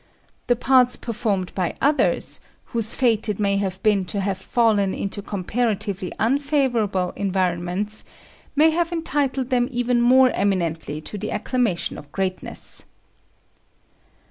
The 0.47 0.55
parts 0.55 0.95
performed 0.95 1.53
by 1.53 1.75
others, 1.79 2.41
whose 2.73 2.95
fate 2.95 3.29
it 3.29 3.37
may 3.39 3.57
have 3.57 3.77
been 3.83 4.03
to 4.05 4.19
have 4.19 4.39
fallen 4.39 4.95
into 4.95 5.21
comparatively 5.21 6.11
unfavourable 6.17 7.13
environments, 7.15 8.03
may 8.55 8.71
have 8.71 8.91
entitled 8.91 9.51
them 9.51 9.67
even 9.69 10.01
more 10.01 10.31
eminently 10.31 11.01
to 11.01 11.19
the 11.19 11.29
acclamation 11.29 11.99
of 11.99 12.11
greatness. 12.11 12.85